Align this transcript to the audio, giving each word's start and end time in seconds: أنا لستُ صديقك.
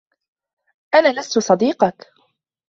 أنا 0.95 1.19
لستُ 1.19 1.39
صديقك. 1.39 2.13